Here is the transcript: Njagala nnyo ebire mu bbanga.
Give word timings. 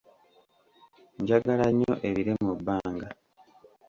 Njagala 1.21 1.65
nnyo 1.71 1.93
ebire 2.09 2.33
mu 2.43 2.53
bbanga. 2.59 3.07